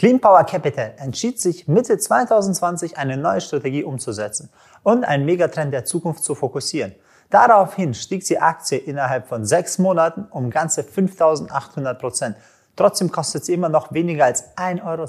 [0.00, 4.48] Clean Power Capital entschied sich Mitte 2020 eine neue Strategie umzusetzen
[4.82, 6.94] und einen Megatrend der Zukunft zu fokussieren.
[7.28, 12.36] Daraufhin stieg die Aktie innerhalb von sechs Monaten um ganze 5800 Prozent.
[12.76, 15.06] Trotzdem kostet sie immer noch weniger als 1,20 Euro.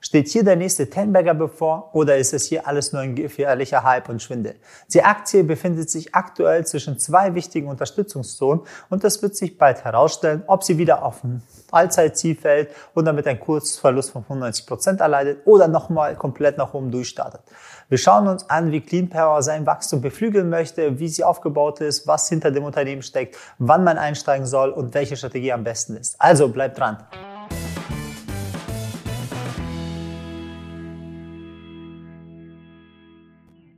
[0.00, 4.08] Steht hier der nächste Tenberger bevor oder ist es hier alles nur ein gefährlicher Hype
[4.08, 4.54] und Schwindel?
[4.92, 10.42] Die Aktie befindet sich aktuell zwischen zwei wichtigen Unterstützungszonen und es wird sich bald herausstellen,
[10.46, 15.40] ob sie wieder auf ein Allzeitziel fällt und damit einen Kursverlust von 95 Prozent erleidet
[15.46, 17.40] oder nochmal komplett nach oben durchstartet.
[17.88, 22.06] Wir schauen uns an, wie Clean Power sein Wachstum beflügeln möchte, wie sie aufgebaut ist,
[22.06, 26.16] was hinter dem Unternehmen steckt, wann man einsteigen soll und welche Strategie am besten ist.
[26.18, 26.98] Also bleibt dran.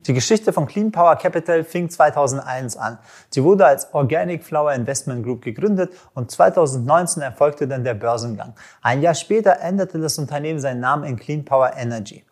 [0.08, 2.98] Die Geschichte von Clean Power Capital fing 2001 an.
[3.28, 8.54] Sie wurde als Organic Flower Investment Group gegründet und 2019 erfolgte dann der Börsengang.
[8.80, 12.24] Ein Jahr später änderte das Unternehmen seinen Namen in Clean Power Energy.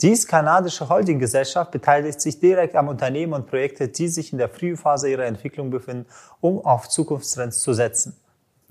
[0.00, 5.10] Dies kanadische Holdinggesellschaft beteiligt sich direkt am Unternehmen und Projekte, die sich in der Frühphase
[5.10, 6.06] ihrer Entwicklung befinden,
[6.40, 8.14] um auf Zukunftstrends zu setzen.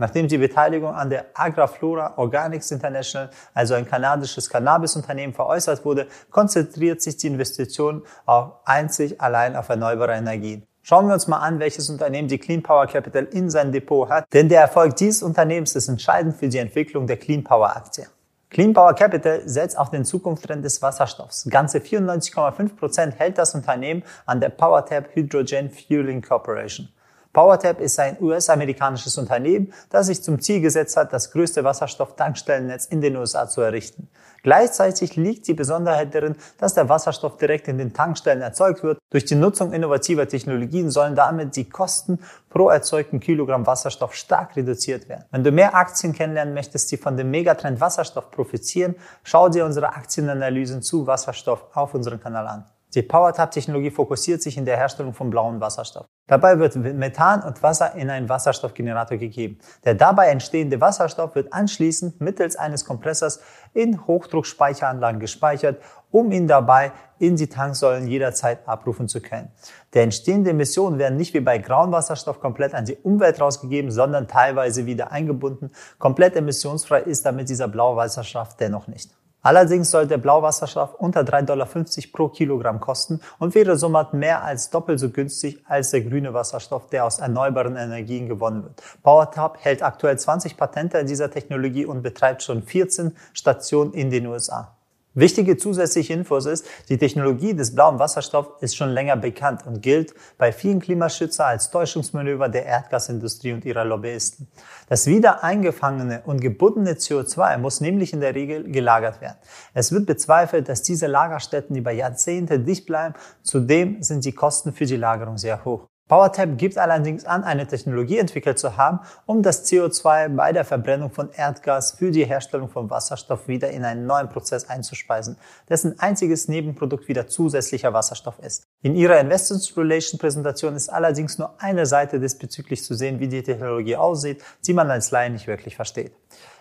[0.03, 7.01] Nachdem die Beteiligung an der Agraflora Organics International, also ein kanadisches Cannabisunternehmen, veräußert wurde, konzentriert
[7.01, 10.67] sich die Investition auch einzig allein auf erneuerbare Energien.
[10.81, 14.25] Schauen wir uns mal an, welches Unternehmen die Clean Power Capital in sein Depot hat,
[14.33, 18.05] denn der Erfolg dieses Unternehmens ist entscheidend für die Entwicklung der Clean Power Aktie.
[18.49, 21.47] Clean Power Capital setzt auf den Zukunftstrend des Wasserstoffs.
[21.49, 26.89] Ganze 94,5 Prozent hält das Unternehmen an der PowerTap Hydrogen Fueling Corporation.
[27.33, 33.01] PowerTap ist ein US-amerikanisches Unternehmen, das sich zum Ziel gesetzt hat, das größte Wasserstofftankstellennetz in
[33.01, 34.07] den USA zu errichten.
[34.43, 38.99] Gleichzeitig liegt die Besonderheit darin, dass der Wasserstoff direkt in den Tankstellen erzeugt wird.
[39.09, 45.09] Durch die Nutzung innovativer Technologien sollen damit die Kosten pro erzeugten Kilogramm Wasserstoff stark reduziert
[45.09, 45.23] werden.
[45.31, 49.93] Wenn du mehr Aktien kennenlernen möchtest, die von dem Megatrend Wasserstoff profitieren, schau dir unsere
[49.93, 52.65] Aktienanalysen zu Wasserstoff auf unserem Kanal an.
[52.95, 56.05] Die PowerTap-Technologie fokussiert sich in der Herstellung von blauem Wasserstoff.
[56.27, 59.57] Dabei wird Methan und Wasser in einen Wasserstoffgenerator gegeben.
[59.83, 63.41] Der dabei entstehende Wasserstoff wird anschließend mittels eines Kompressors
[63.73, 69.51] in Hochdruckspeicheranlagen gespeichert, um ihn dabei in die Tanksäulen jederzeit abrufen zu können.
[69.93, 74.27] Der entstehende Emissionen werden nicht wie bei grauen Wasserstoff komplett an die Umwelt rausgegeben, sondern
[74.27, 75.71] teilweise wieder eingebunden.
[75.97, 79.11] Komplett emissionsfrei ist damit dieser blaue Wasserstoff dennoch nicht.
[79.45, 81.67] Allerdings soll der Blauwasserstoff unter 3,50 Dollar
[82.13, 86.87] pro Kilogramm kosten und wäre somit mehr als doppelt so günstig als der grüne Wasserstoff,
[86.87, 88.81] der aus erneuerbaren Energien gewonnen wird.
[89.03, 94.27] PowerTap hält aktuell 20 Patente in dieser Technologie und betreibt schon 14 Stationen in den
[94.27, 94.77] USA.
[95.15, 100.15] Wichtige zusätzliche Infos ist, die Technologie des blauen Wasserstoffs ist schon länger bekannt und gilt
[100.39, 104.47] bei vielen Klimaschützer als Täuschungsmanöver der Erdgasindustrie und ihrer Lobbyisten.
[104.89, 109.37] Das wieder eingefangene und gebundene CO2 muss nämlich in der Regel gelagert werden.
[109.75, 113.13] Es wird bezweifelt, dass diese Lagerstätten über Jahrzehnte dicht bleiben.
[113.43, 115.92] Zudem sind die Kosten für die Lagerung sehr hoch.
[116.09, 121.11] PowerTap gibt allerdings an, eine Technologie entwickelt zu haben, um das CO2 bei der Verbrennung
[121.11, 125.37] von Erdgas für die Herstellung von Wasserstoff wieder in einen neuen Prozess einzuspeisen,
[125.69, 128.63] dessen einziges Nebenprodukt wieder zusätzlicher Wasserstoff ist.
[128.81, 133.41] In ihrer Investors Relation Präsentation ist allerdings nur eine Seite diesbezüglich zu sehen, wie die
[133.41, 136.11] Technologie aussieht, die man als Laie nicht wirklich versteht.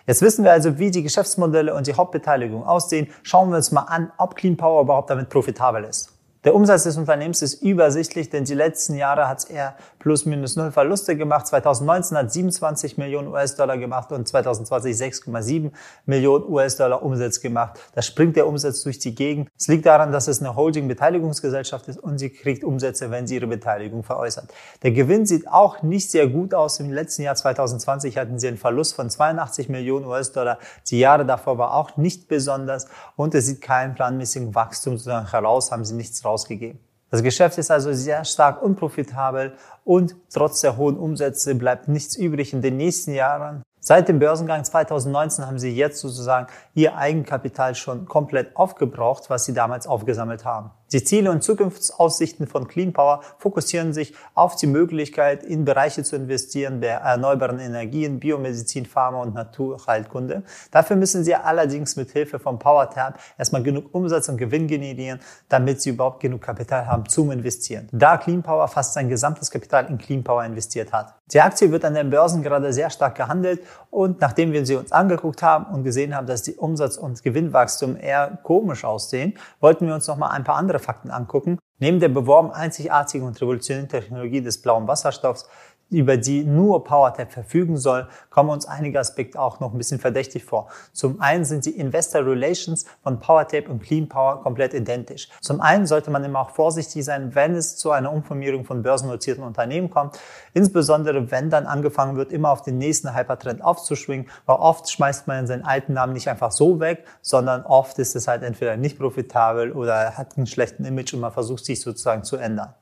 [0.07, 3.07] Jetzt wissen wir also, wie die Geschäftsmodelle und die Hauptbeteiligung aussehen.
[3.23, 6.12] Schauen wir uns mal an, ob Clean Power überhaupt damit profitabel ist.
[6.43, 10.57] Der Umsatz des Unternehmens ist übersichtlich, denn die letzten Jahre hat es eher plus minus
[10.57, 11.47] null Verluste gemacht.
[11.47, 15.71] 2019 hat 27 Millionen US-Dollar gemacht und 2020 6,7
[16.05, 17.79] Millionen US-Dollar Umsatz gemacht.
[17.95, 19.49] Da springt der Umsatz durch die Gegend.
[19.57, 23.47] Es liegt daran, dass es eine Holding-Beteiligungsgesellschaft ist und sie kriegt Umsätze, wenn sie ihre
[23.47, 24.53] Beteiligung veräußert.
[24.81, 26.77] Der Gewinn sieht auch nicht sehr gut aus.
[26.81, 30.59] Im letzten Jahr 2020 hatten sie einen Verlust von 82 Millionen US-Dollar.
[30.89, 35.85] Die Jahre davor war auch nicht besonders und es sieht keinen planmäßigen Wachstum heraus, haben
[35.85, 36.79] sie nichts raus ausgegeben.
[37.09, 39.53] Das Geschäft ist also sehr stark unprofitabel
[39.85, 43.61] und trotz der hohen Umsätze bleibt nichts übrig in den nächsten Jahren.
[43.79, 49.53] Seit dem Börsengang 2019 haben sie jetzt sozusagen ihr Eigenkapital schon komplett aufgebraucht, was sie
[49.53, 50.71] damals aufgesammelt haben.
[50.93, 56.15] Die Ziele und Zukunftsaussichten von Clean Power fokussieren sich auf die Möglichkeit, in Bereiche zu
[56.15, 60.43] investieren der erneuerbaren Energien, Biomedizin, Pharma und Naturheilkunde.
[60.69, 65.19] Dafür müssen sie allerdings mit Hilfe von PowerTap erstmal genug Umsatz und Gewinn generieren,
[65.49, 67.89] damit sie überhaupt genug Kapital haben zum Investieren.
[67.91, 71.15] Da Clean Power fast sein gesamtes Kapital in Clean Power investiert hat.
[71.33, 74.91] Die Aktie wird an den Börsen gerade sehr stark gehandelt und nachdem wir sie uns
[74.91, 79.95] angeguckt haben und gesehen haben, dass die Umsatz- und Gewinnwachstum eher komisch aussehen, wollten wir
[79.95, 81.57] uns noch mal ein paar andere Fakten angucken.
[81.79, 85.49] Neben der beworben einzigartigen und revolutionären Technologie des blauen Wasserstoffs,
[85.89, 90.43] über die nur PowerTap verfügen soll, kommen uns einige Aspekte auch noch ein bisschen verdächtig
[90.43, 90.67] vor.
[90.91, 95.29] Zum einen sind die Investor Relations von PowerTap und Clean Power komplett identisch.
[95.41, 99.43] Zum einen sollte man immer auch vorsichtig sein, wenn es zu einer Umformierung von börsennotierten
[99.43, 100.19] Unternehmen kommt,
[100.53, 105.47] insbesondere wenn dann angefangen wird, immer auf den nächsten Hypertrend aufzuschwingen, weil oft schmeißt man
[105.47, 109.71] seinen alten Namen nicht einfach so weg, sondern oft ist es halt entweder nicht profitabel
[109.71, 112.73] oder hat einen schlechten Image und man versucht sich sozusagen zu ändern.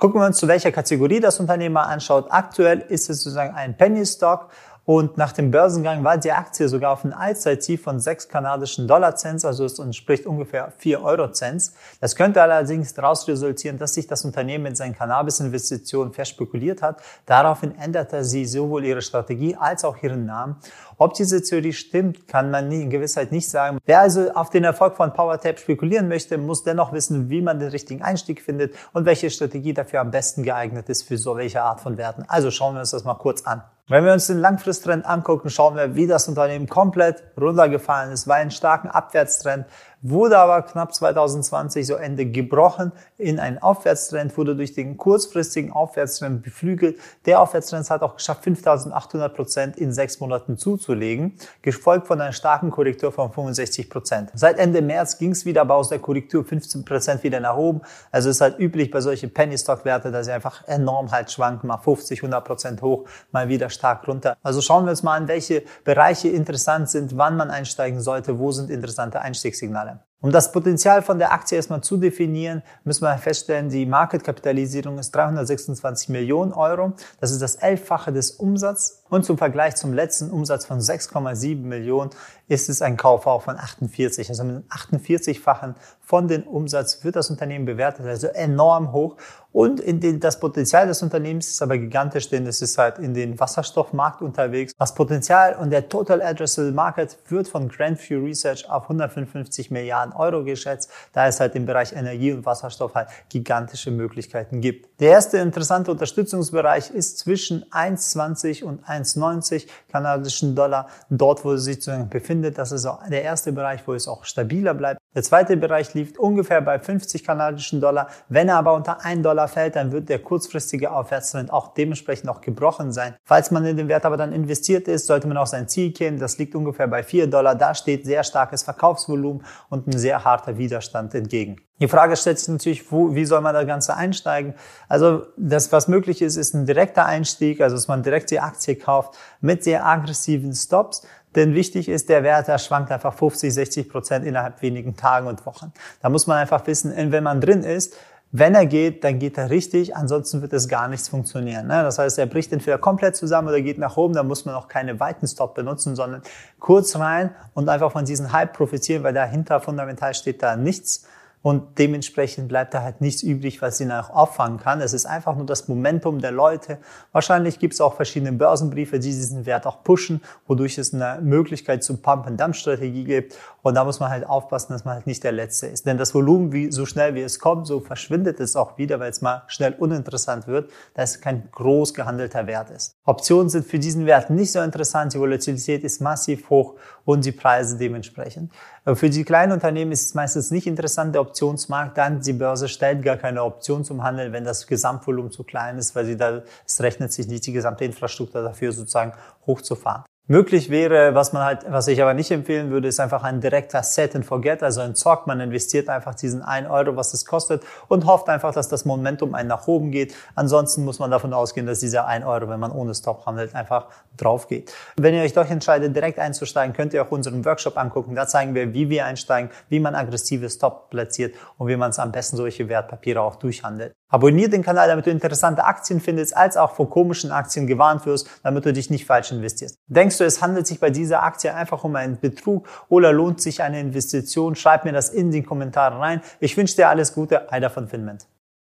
[0.00, 2.28] Gucken wir uns zu welcher Kategorie das Unternehmen anschaut.
[2.30, 4.48] Aktuell ist es sozusagen ein Penny Stock
[4.90, 9.44] und nach dem Börsengang war die Aktie sogar auf ein Allzeittief von 6 kanadischen Dollarcents,
[9.44, 11.74] also es entspricht ungefähr 4 Eurocents.
[12.00, 17.00] Das könnte allerdings daraus resultieren, dass sich das Unternehmen mit seinen Cannabis-Investitionen verspekuliert hat.
[17.24, 20.56] Daraufhin änderte sie sowohl ihre Strategie als auch ihren Namen.
[20.98, 23.78] Ob diese Theorie stimmt, kann man in Gewissheit nicht sagen.
[23.86, 27.68] Wer also auf den Erfolg von PowerTap spekulieren möchte, muss dennoch wissen, wie man den
[27.68, 31.80] richtigen Einstieg findet und welche Strategie dafür am besten geeignet ist für so welche Art
[31.80, 32.24] von Werten.
[32.26, 33.62] Also schauen wir uns das mal kurz an.
[33.90, 38.36] Wenn wir uns den Langfristtrend angucken, schauen wir, wie das Unternehmen komplett runtergefallen ist, war
[38.36, 39.66] ein starken Abwärtstrend
[40.02, 46.42] wurde aber knapp 2020 so Ende gebrochen in einen Aufwärtstrend, wurde durch den kurzfristigen Aufwärtstrend
[46.42, 46.98] beflügelt.
[47.26, 52.70] Der Aufwärtstrend hat auch geschafft, 5800 Prozent in sechs Monaten zuzulegen, gefolgt von einer starken
[52.70, 54.30] Korrektur von 65 Prozent.
[54.34, 57.82] Seit Ende März ging es wieder aber aus der Korrektur 15 Prozent wieder nach oben.
[58.10, 61.68] Also ist halt üblich bei solchen Penny Stock Werte, dass sie einfach enorm halt schwanken,
[61.68, 64.36] mal 50, 100 Prozent hoch, mal wieder stark runter.
[64.42, 68.52] Also schauen wir uns mal an, welche Bereiche interessant sind, wann man einsteigen sollte, wo
[68.52, 69.89] sind interessante Einstiegssignale.
[70.22, 75.12] Um das Potenzial von der Aktie erstmal zu definieren, müssen wir feststellen, die Marketkapitalisierung ist
[75.12, 76.92] 326 Millionen Euro.
[77.20, 78.99] Das ist das Elffache des Umsatzes.
[79.10, 82.10] Und zum Vergleich zum letzten Umsatz von 6,7 Millionen
[82.48, 84.28] ist es ein Kaufbau von 48.
[84.28, 89.16] Also mit 48-fachen von den Umsatz wird das Unternehmen bewertet, also enorm hoch.
[89.52, 93.14] Und in den, das Potenzial des Unternehmens ist aber gigantisch, denn es ist halt in
[93.14, 94.72] den Wasserstoffmarkt unterwegs.
[94.78, 100.12] Das Potenzial und der Total Addressable Market wird von Grand View Research auf 155 Milliarden
[100.12, 105.00] Euro geschätzt, da es halt im Bereich Energie und Wasserstoff halt gigantische Möglichkeiten gibt.
[105.00, 111.80] Der erste interessante Unterstützungsbereich ist zwischen 1,20 und 1,90 kanadischen Dollar, dort wo es sich
[112.08, 112.58] befindet.
[112.58, 115.00] Das ist auch der erste Bereich, wo es auch stabiler bleibt.
[115.16, 118.06] Der zweite Bereich liegt ungefähr bei 50 kanadischen Dollar.
[118.28, 122.40] Wenn er aber unter 1 Dollar fällt, dann wird der kurzfristige Aufwärtstrend auch dementsprechend auch
[122.40, 123.16] gebrochen sein.
[123.24, 126.20] Falls man in den Wert aber dann investiert ist, sollte man auch sein Ziel kennen.
[126.20, 127.56] Das liegt ungefähr bei 4 Dollar.
[127.56, 131.56] Da steht sehr starkes Verkaufsvolumen und ein sehr harter Widerstand entgegen.
[131.80, 134.54] Die Frage stellt sich natürlich, wo, wie soll man das Ganze einsteigen?
[134.86, 138.76] Also das, was möglich ist, ist ein direkter Einstieg, also dass man direkt die Aktie
[138.76, 141.06] kauft mit sehr aggressiven Stops.
[141.36, 145.46] Denn wichtig ist, der Wert, der schwankt einfach 50, 60 Prozent innerhalb wenigen Tagen und
[145.46, 145.72] Wochen.
[146.02, 147.94] Da muss man einfach wissen, wenn man drin ist,
[148.32, 151.66] wenn er geht, dann geht er richtig, ansonsten wird es gar nichts funktionieren.
[151.66, 151.82] Ne?
[151.82, 154.68] Das heißt, er bricht entweder komplett zusammen oder geht nach oben, da muss man auch
[154.68, 156.22] keine weiten Stop benutzen, sondern
[156.60, 161.06] kurz rein und einfach von diesem Hype profitieren, weil dahinter fundamental steht da nichts
[161.42, 164.80] und dementsprechend bleibt da halt nichts übrig, was sie noch auffangen kann.
[164.80, 166.78] Es ist einfach nur das Momentum der Leute.
[167.12, 171.82] Wahrscheinlich gibt es auch verschiedene Börsenbriefe, die diesen Wert auch pushen, wodurch es eine Möglichkeit
[171.82, 173.38] zum Pump-and-Dump-Strategie gibt.
[173.62, 175.86] Und da muss man halt aufpassen, dass man halt nicht der Letzte ist.
[175.86, 179.10] Denn das Volumen, wie, so schnell wie es kommt, so verschwindet es auch wieder, weil
[179.10, 182.94] es mal schnell uninteressant wird, da es kein groß gehandelter Wert ist.
[183.04, 185.14] Optionen sind für diesen Wert nicht so interessant.
[185.14, 188.52] Die Volatilität ist massiv hoch und die Preise dementsprechend.
[188.94, 193.02] Für die kleinen Unternehmen ist es meistens nicht interessant, der Optionsmarkt, dann die Börse stellt
[193.02, 196.80] gar keine Option zum Handeln, wenn das Gesamtvolumen zu klein ist, weil sie da, es
[196.80, 199.12] rechnet sich nicht, die gesamte Infrastruktur dafür sozusagen
[199.46, 200.04] hochzufahren.
[200.30, 203.82] Möglich wäre, was man halt, was ich aber nicht empfehlen würde, ist einfach ein direkter
[203.82, 205.26] Set and Forget, also ein Zock.
[205.26, 209.34] Man investiert einfach diesen 1 Euro, was es kostet und hofft einfach, dass das Momentum
[209.34, 210.14] einen nach oben geht.
[210.36, 213.86] Ansonsten muss man davon ausgehen, dass dieser 1 Euro, wenn man ohne Stop handelt, einfach
[214.16, 214.72] drauf geht.
[214.96, 218.14] Wenn ihr euch doch entscheidet, direkt einzusteigen, könnt ihr auch unseren Workshop angucken.
[218.14, 221.98] Da zeigen wir, wie wir einsteigen, wie man aggressive Stop platziert und wie man es
[221.98, 223.96] am besten solche Wertpapiere auch durchhandelt.
[224.10, 228.28] Abonniert den Kanal, damit du interessante Aktien findest, als auch vor komischen Aktien gewarnt wirst,
[228.42, 229.78] damit du dich nicht falsch investierst.
[229.86, 233.62] Denkst du, es handelt sich bei dieser Aktie einfach um einen Betrug oder lohnt sich
[233.62, 234.56] eine Investition?
[234.56, 236.22] Schreib mir das in den Kommentaren rein.
[236.40, 237.46] Ich wünsche dir alles Gute.
[237.50, 238.26] Heider von Finment.